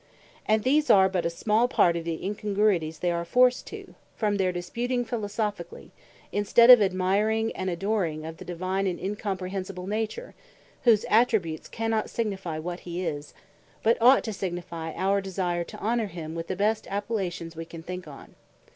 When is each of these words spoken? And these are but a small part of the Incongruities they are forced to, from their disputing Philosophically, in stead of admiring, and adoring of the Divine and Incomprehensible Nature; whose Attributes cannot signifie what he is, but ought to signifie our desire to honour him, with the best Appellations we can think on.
And 0.47 0.63
these 0.63 0.89
are 0.89 1.07
but 1.07 1.27
a 1.27 1.29
small 1.29 1.67
part 1.67 1.95
of 1.95 2.05
the 2.05 2.25
Incongruities 2.25 2.97
they 2.97 3.11
are 3.11 3.23
forced 3.23 3.67
to, 3.67 3.93
from 4.15 4.37
their 4.37 4.51
disputing 4.51 5.05
Philosophically, 5.05 5.91
in 6.31 6.43
stead 6.43 6.71
of 6.71 6.81
admiring, 6.81 7.55
and 7.55 7.69
adoring 7.69 8.25
of 8.25 8.37
the 8.37 8.43
Divine 8.45 8.87
and 8.87 8.99
Incomprehensible 8.99 9.85
Nature; 9.85 10.33
whose 10.85 11.05
Attributes 11.07 11.67
cannot 11.67 12.09
signifie 12.09 12.57
what 12.57 12.79
he 12.79 13.05
is, 13.05 13.35
but 13.83 13.95
ought 14.01 14.23
to 14.23 14.33
signifie 14.33 14.95
our 14.95 15.21
desire 15.21 15.63
to 15.65 15.77
honour 15.79 16.07
him, 16.07 16.33
with 16.33 16.47
the 16.47 16.55
best 16.55 16.87
Appellations 16.89 17.55
we 17.55 17.65
can 17.65 17.83
think 17.83 18.07
on. 18.07 18.33